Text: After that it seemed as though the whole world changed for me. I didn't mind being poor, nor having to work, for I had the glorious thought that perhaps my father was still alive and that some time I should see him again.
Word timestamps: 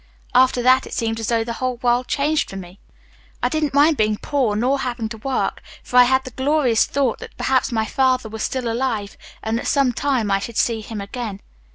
After 0.33 0.63
that 0.63 0.87
it 0.87 0.95
seemed 0.95 1.19
as 1.19 1.27
though 1.27 1.43
the 1.43 1.53
whole 1.61 1.77
world 1.77 2.07
changed 2.07 2.49
for 2.49 2.55
me. 2.55 2.79
I 3.43 3.49
didn't 3.49 3.75
mind 3.75 3.97
being 3.97 4.17
poor, 4.17 4.55
nor 4.55 4.79
having 4.79 5.09
to 5.09 5.19
work, 5.19 5.61
for 5.83 5.97
I 5.97 6.05
had 6.05 6.23
the 6.23 6.31
glorious 6.31 6.85
thought 6.87 7.19
that 7.19 7.37
perhaps 7.37 7.71
my 7.71 7.85
father 7.85 8.27
was 8.27 8.41
still 8.41 8.67
alive 8.67 9.15
and 9.43 9.59
that 9.59 9.67
some 9.67 9.93
time 9.93 10.31
I 10.31 10.39
should 10.39 10.57
see 10.57 10.81
him 10.81 11.01
again. 11.01 11.39